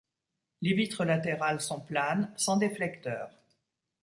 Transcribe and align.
Les 0.61 0.73
vitres 0.73 1.05
latérales 1.05 1.61
sont 1.61 1.79
planes 1.79 2.33
sans 2.35 2.57
déflecteurs. 2.57 3.29